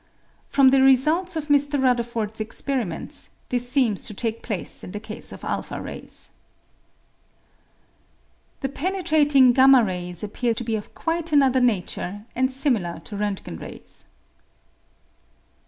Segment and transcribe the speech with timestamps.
[0.47, 1.79] From the results of Mr.
[1.79, 6.31] Rutherford's experiments, this seems to take place in the case of the a rays.
[8.61, 13.59] The penetrating y rays appear to be of quite another nature, and similar to Rontgen
[13.61, 14.05] rays.